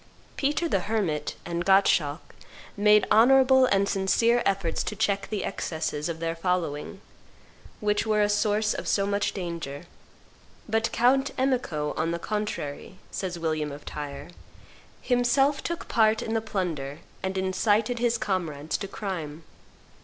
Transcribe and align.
Peter 0.35 0.67
the 0.67 0.79
Hermit 0.79 1.35
and 1.45 1.63
Gottschalk 1.63 2.33
made 2.75 3.05
honorable 3.11 3.67
and 3.67 3.87
sincere 3.87 4.41
efforts 4.47 4.81
to 4.81 4.95
check 4.95 5.29
the 5.29 5.43
excesses 5.45 6.09
of 6.09 6.19
their 6.19 6.35
following, 6.35 7.01
which 7.81 8.07
were 8.07 8.23
a 8.23 8.27
source 8.27 8.73
of 8.73 8.87
so 8.87 9.05
much 9.05 9.31
danger; 9.31 9.83
but 10.67 10.91
Count 10.91 11.29
Emico, 11.37 11.95
on 11.97 12.09
the 12.09 12.17
contrary, 12.17 12.95
says 13.11 13.37
William 13.37 13.71
of 13.71 13.85
Tyre, 13.85 14.29
"himself 15.03 15.61
took 15.61 15.87
part 15.87 16.23
in 16.23 16.33
the 16.33 16.41
plunder, 16.41 17.01
and 17.21 17.37
incited 17.37 17.99
his 17.99 18.17
comrades 18.17 18.79
to 18.79 18.87
crime." 18.87 19.43